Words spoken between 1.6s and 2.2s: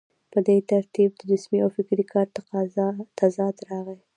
او فکري